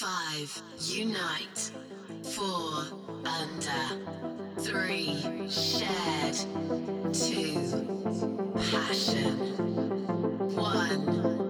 Five, 0.00 0.62
unite. 0.78 1.72
Four, 2.22 2.86
under. 3.26 3.84
Three, 4.58 5.20
shared. 5.50 6.38
Two, 7.12 7.52
passion. 8.70 9.36
One, 10.56 11.49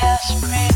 could 0.00 0.67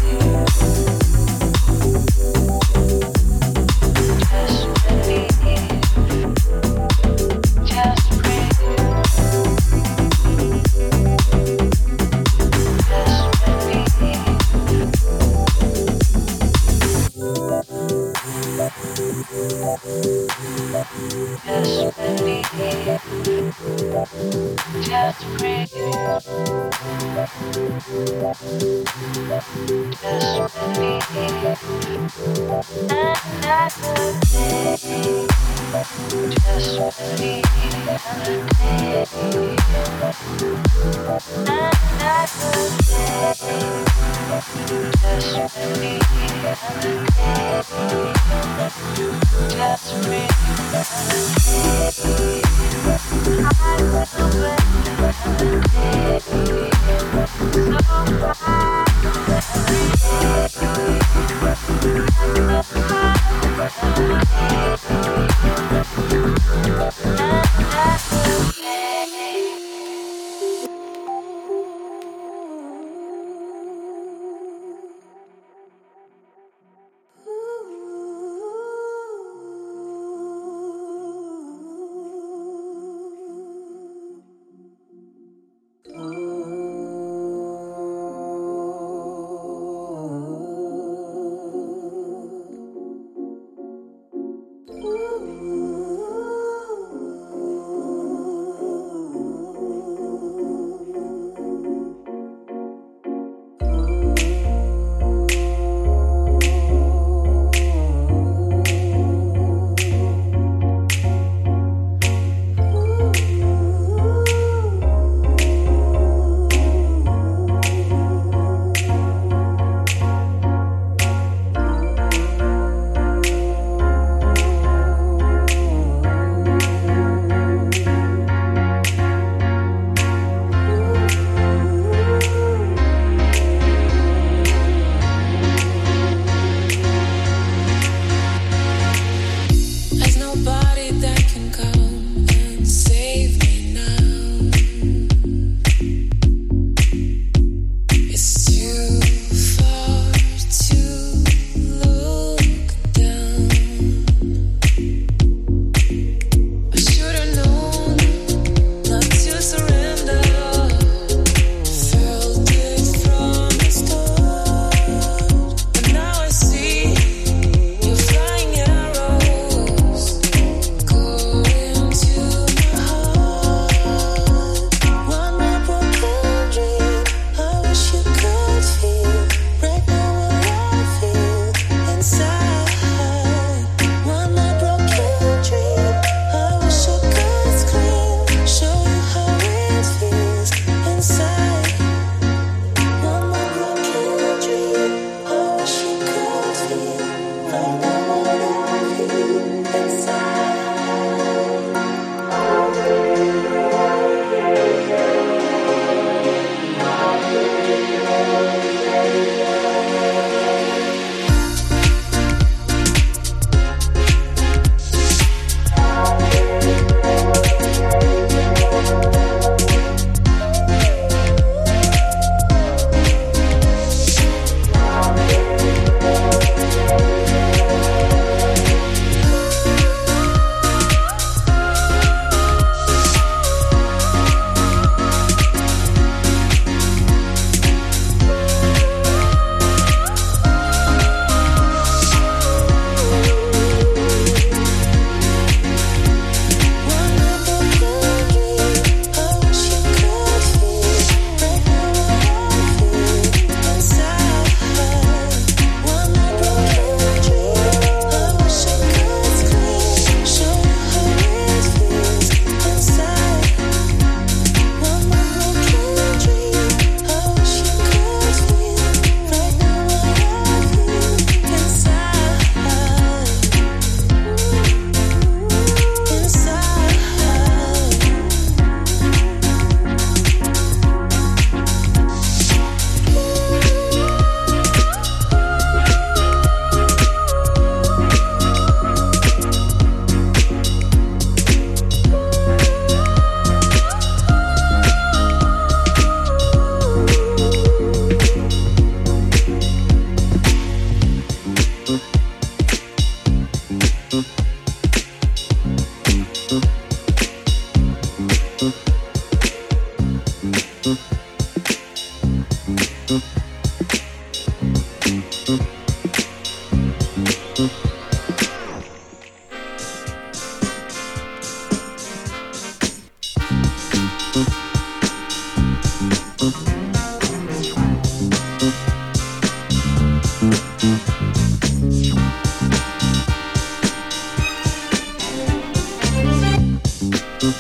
thank 337.42 337.57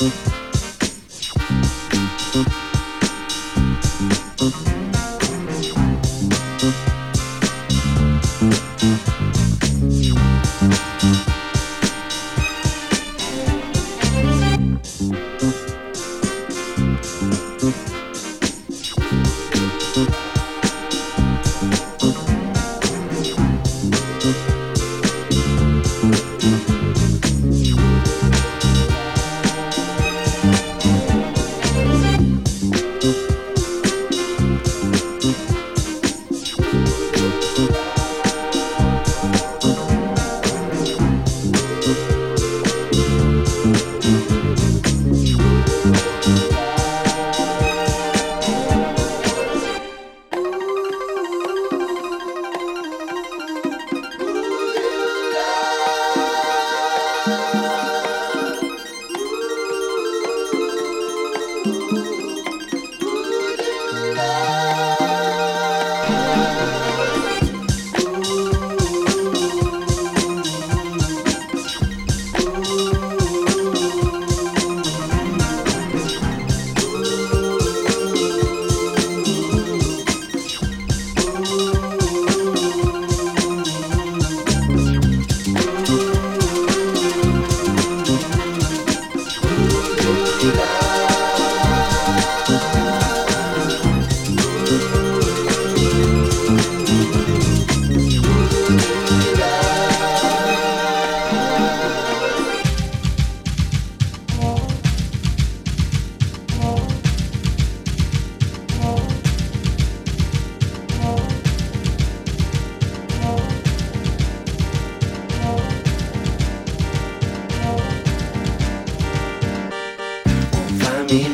you 0.00 0.29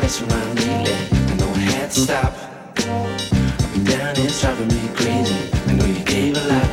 that's 0.07 0.21
what 0.21 0.33
I 0.35 0.55
needed. 0.55 1.31
I 1.31 1.35
know 1.35 1.51
I 1.51 1.59
had 1.59 1.91
to 1.91 2.01
stop. 2.01 2.33
I've 2.79 3.73
been 3.75 3.85
down, 3.85 4.15
it's 4.17 4.41
driving 4.41 4.69
me 4.69 4.89
crazy. 4.95 5.51
I 5.67 5.73
know 5.73 5.85
you 5.85 6.05
gave 6.05 6.37
a 6.37 6.47
lot. 6.47 6.71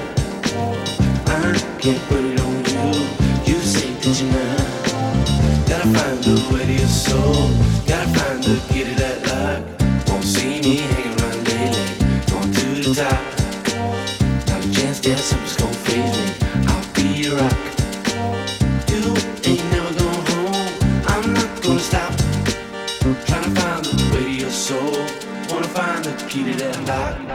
I 1.26 1.80
can't 1.82 2.00
put 2.10 2.24
it 2.24 2.40
on 2.40 2.56
you. 2.74 3.54
You 3.54 3.60
say 3.60 3.90
that 4.02 4.22
you 4.22 4.30
know. 4.34 4.58
Gotta 5.68 5.90
find 5.98 6.24
the 6.24 6.54
way 6.54 6.66
to 6.68 6.74
your 6.74 6.88
soul. 6.88 7.50
Gotta 7.88 8.20
find. 8.20 8.33
back. 26.86 27.33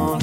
Down? 0.00 0.18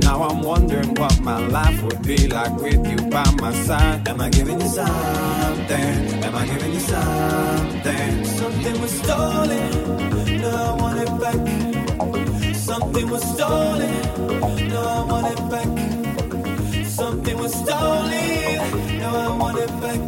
Now 0.00 0.22
I'm 0.22 0.42
wondering 0.42 0.94
what 0.94 1.20
my 1.20 1.38
life 1.46 1.82
would 1.82 2.02
be 2.02 2.28
like 2.28 2.54
with 2.60 2.86
you 2.90 3.10
by 3.10 3.28
my 3.40 3.52
side. 3.52 4.08
Am 4.08 4.20
I 4.20 4.28
giving 4.30 4.60
you 4.60 4.68
something? 4.68 6.24
Am 6.24 6.34
I 6.34 6.46
giving 6.46 6.72
you 6.72 6.80
something? 6.80 8.24
Something 8.24 8.80
was 8.80 8.92
stolen, 9.02 10.40
now 10.40 10.56
I 10.70 10.82
want 10.82 10.98
it 11.04 11.12
back. 11.24 12.54
Something 12.54 13.10
was 13.10 13.22
stolen, 13.34 14.68
now 14.68 14.86
I 14.98 15.02
want 15.10 15.26
it 15.34 15.42
back. 15.54 16.86
Something 16.86 17.38
was 17.38 17.52
stolen, 17.54 18.98
now 18.98 19.14
I 19.16 19.36
want 19.36 19.58
it 19.58 19.72
back. 19.80 20.00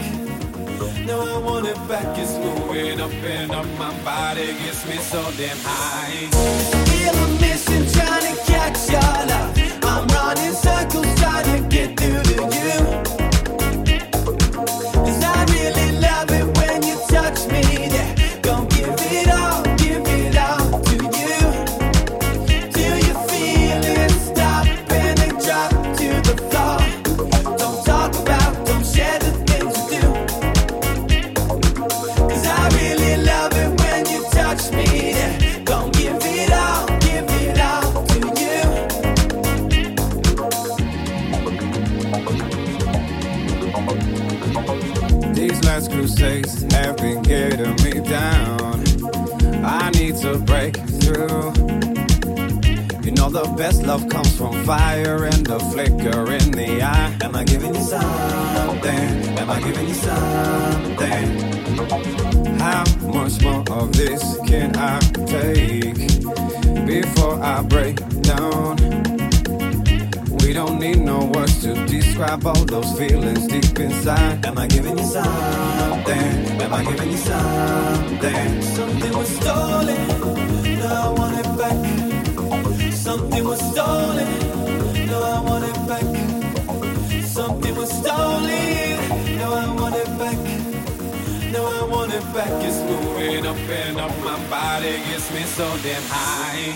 Now 1.07 1.21
I 1.21 1.39
want 1.39 1.67
it 1.67 1.81
back. 1.89 2.19
It's 2.19 2.33
moving 2.45 3.01
up 3.01 3.11
and 3.11 3.51
up 3.53 3.67
my 3.79 3.93
body, 4.05 4.47
gets 4.65 4.87
me 4.87 4.97
so 4.99 5.21
damn 5.37 5.59
high. 5.61 6.92
Feel 7.03 7.17
I'm 7.17 7.41
missing, 7.41 7.85
trying 7.93 8.37
to 8.37 8.43
catch 8.45 8.89
your 8.89 9.01
love. 9.27 9.59
I'm 9.83 10.07
running 10.07 10.53
circles 10.53 11.13
trying 11.21 11.63
to 11.63 11.69
get 11.69 11.99
through 11.99 12.23
to 12.23 13.17
you. 13.19 13.22
The 53.33 53.45
best 53.57 53.83
love 53.83 54.07
comes 54.11 54.37
from 54.37 54.53
fire 54.65 55.25
and 55.25 55.47
the 55.47 55.59
flicker 55.59 56.31
in 56.33 56.51
the 56.51 56.83
eye. 56.83 57.17
Am 57.23 57.35
I 57.35 57.45
giving 57.45 57.75
you 57.75 57.81
something? 57.81 59.39
Am 59.39 59.49
I 59.51 59.61
giving 59.61 59.89
you 59.89 59.95
something? 59.95 61.29
How 62.59 62.85
much 63.01 63.41
more 63.41 63.65
of 63.71 63.93
this 63.97 64.39
can 64.47 64.77
I 64.77 64.99
take 65.25 65.97
before 66.87 67.43
I 67.43 67.63
break 67.63 67.97
down? 68.21 68.77
We 70.45 70.53
don't 70.53 70.79
need 70.79 70.99
no 70.99 71.25
words 71.25 71.63
to 71.63 71.75
describe 71.87 72.47
all 72.47 72.65
those 72.67 72.93
feelings 72.99 73.47
deep 73.47 73.81
inside. 73.81 74.45
Am 74.45 74.59
I 74.59 74.67
giving 74.67 74.99
you 74.99 75.05
something? 75.05 76.61
Am 76.61 76.73
I 76.75 76.85
giving 76.85 77.11
you 77.11 77.17
something? 77.17 78.63
Something 78.63 79.13
was 79.17 79.29
stolen, 79.41 80.79
now 80.79 81.09
I 81.09 81.19
want 81.19 81.39
it 81.39 81.59
back. 81.59 82.02
Something 83.13 83.45
was 83.45 83.61
stolen, 83.61 84.27
now 85.07 85.21
I 85.21 85.41
want 85.45 85.65
it 85.65 85.87
back. 85.87 87.23
Something 87.23 87.77
was 87.77 87.91
stolen, 87.91 89.37
now 89.37 89.53
I 89.53 89.71
want 89.79 89.97
it 89.97 90.09
back. 90.19 90.39
Now 91.53 91.63
I 91.63 91.85
want 91.85 92.15
it 92.15 92.25
back. 92.33 92.51
It's 92.65 92.81
moving 92.81 93.45
up 93.45 93.59
and 93.69 94.01
up 94.01 94.19
my 94.25 94.39
body, 94.49 94.97
gets 95.11 95.31
me 95.31 95.43
so 95.43 95.69
damn 95.83 96.03
high. 96.07 96.73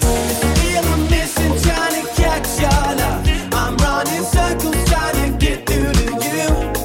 Feel 0.61 0.85
I'm 0.85 1.09
missing, 1.09 1.57
trying 1.64 2.05
to 2.05 2.09
catch 2.20 2.61
your 2.61 2.85
love. 3.01 3.55
I'm 3.55 3.75
running 3.79 4.22
circles 4.22 4.77
trying 4.90 5.33
to 5.33 5.38
get 5.38 5.64
through 5.64 5.90
to 5.90 6.27
you. 6.37 6.76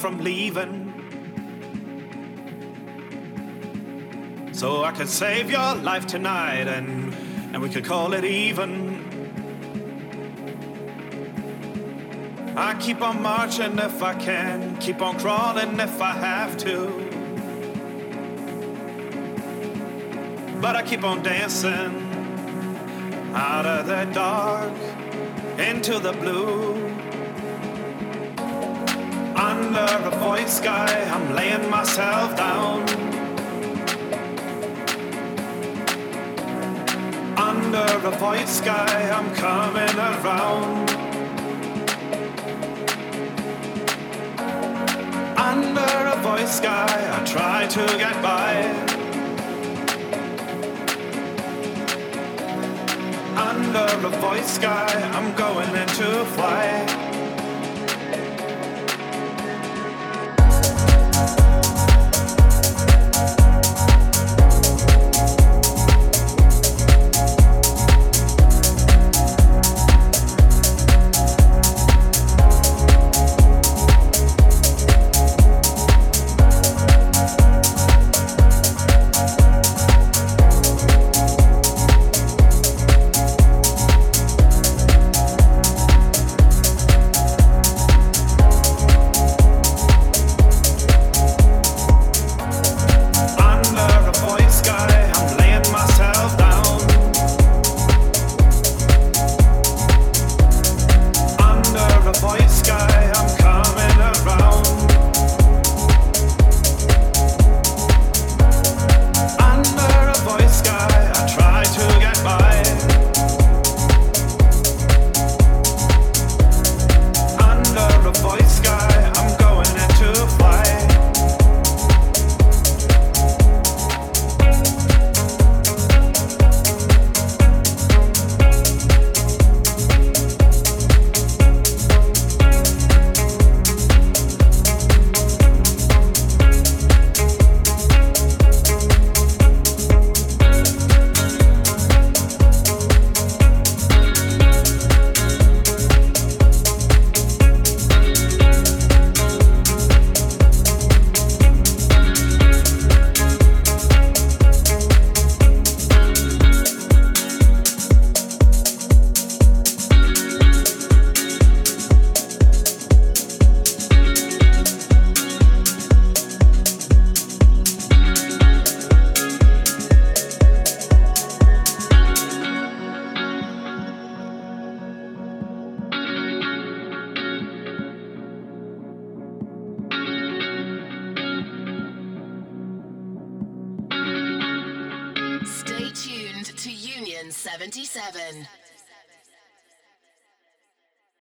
From 0.00 0.18
leaving. 0.18 0.90
So 4.52 4.82
I 4.82 4.92
could 4.92 5.08
save 5.08 5.50
your 5.50 5.74
life 5.74 6.06
tonight 6.06 6.68
and, 6.68 7.12
and 7.52 7.60
we 7.60 7.68
could 7.68 7.84
call 7.84 8.14
it 8.14 8.24
even. 8.24 8.98
I 12.56 12.74
keep 12.80 13.02
on 13.02 13.22
marching 13.22 13.78
if 13.78 14.02
I 14.02 14.14
can, 14.14 14.78
keep 14.78 15.02
on 15.02 15.18
crawling 15.18 15.78
if 15.78 16.00
I 16.00 16.12
have 16.12 16.56
to. 16.58 16.86
But 20.62 20.76
I 20.76 20.82
keep 20.82 21.04
on 21.04 21.22
dancing 21.22 22.08
out 23.34 23.66
of 23.66 23.86
the 23.86 24.04
dark 24.12 24.72
into 25.58 25.98
the 25.98 26.12
blue. 26.12 26.89
Under 29.40 29.88
a 30.04 30.10
void 30.18 30.50
sky, 30.50 31.08
I'm 31.10 31.34
laying 31.34 31.70
myself 31.70 32.36
down. 32.36 32.82
Under 37.38 38.06
a 38.06 38.10
void 38.18 38.46
sky, 38.46 39.10
I'm 39.16 39.34
coming 39.34 39.96
around. 39.96 40.90
Under 45.38 45.92
a 46.14 46.16
void 46.20 46.46
sky, 46.46 46.92
I 47.16 47.24
try 47.24 47.66
to 47.66 47.86
get 47.96 48.20
by. 48.20 48.52
Under 53.48 54.06
a 54.06 54.10
void 54.20 54.44
sky, 54.44 54.92
I'm 55.14 55.34
going 55.34 55.74
into 55.74 56.26
flight. 56.36 57.09